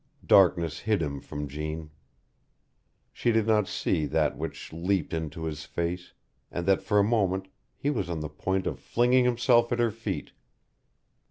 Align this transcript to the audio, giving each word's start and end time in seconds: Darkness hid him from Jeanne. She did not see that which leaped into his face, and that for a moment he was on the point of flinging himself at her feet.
Darkness 0.25 0.79
hid 0.79 0.99
him 0.99 1.19
from 1.19 1.47
Jeanne. 1.47 1.91
She 3.13 3.31
did 3.31 3.45
not 3.45 3.67
see 3.67 4.07
that 4.07 4.35
which 4.35 4.73
leaped 4.73 5.13
into 5.13 5.43
his 5.43 5.63
face, 5.63 6.13
and 6.49 6.65
that 6.65 6.81
for 6.81 6.97
a 6.97 7.03
moment 7.03 7.49
he 7.77 7.91
was 7.91 8.09
on 8.09 8.19
the 8.21 8.27
point 8.27 8.65
of 8.65 8.79
flinging 8.79 9.25
himself 9.25 9.71
at 9.71 9.77
her 9.77 9.91
feet. 9.91 10.31